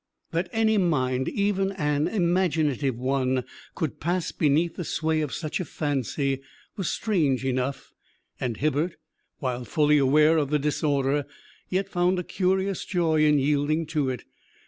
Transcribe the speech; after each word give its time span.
That 0.31 0.49
any 0.51 0.79
mind, 0.79 1.29
even 1.29 1.73
an 1.73 2.07
imaginative 2.07 2.97
one, 2.97 3.43
could 3.75 3.99
pass 3.99 4.31
beneath 4.31 4.75
the 4.75 4.83
sway 4.83 5.21
of 5.21 5.31
such 5.31 5.59
a 5.59 5.63
fancy 5.65 6.41
was 6.75 6.89
strange 6.89 7.45
enough; 7.45 7.93
and 8.39 8.57
Hibbert, 8.57 8.95
while 9.37 9.63
fully 9.63 9.99
aware 9.99 10.37
of 10.39 10.49
the 10.49 10.57
disorder, 10.57 11.27
yet 11.69 11.87
found 11.87 12.17
a 12.17 12.23
curious 12.23 12.83
joy 12.83 13.23
in 13.25 13.37
yielding 13.37 13.85
to 13.89 14.09
it. 14.09 14.23